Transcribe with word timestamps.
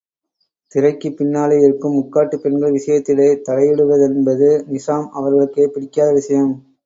திரைக்குப் 0.71 1.17
பின்னாலே 1.17 1.57
இருக்கும் 1.59 1.97
முக்காட்டுப் 1.97 2.41
பெண்கள் 2.41 2.71
விஷயத்திலே 2.71 3.27
தலையிடுவதென்பது 3.45 4.49
நிசாம் 4.71 5.07
அவர்களுக்கே 5.11 5.67
பிடிக்காத 5.67 6.11
விஷயம்! 6.13 6.51